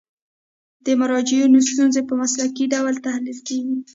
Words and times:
د 0.85 0.87
مراجعینو 1.01 1.59
ستونزې 1.69 2.01
په 2.09 2.13
مسلکي 2.21 2.65
ډول 2.73 2.95
تحلیل 3.05 3.39
کیږي. 3.47 3.77